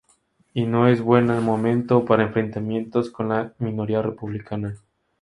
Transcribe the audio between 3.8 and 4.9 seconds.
republicana.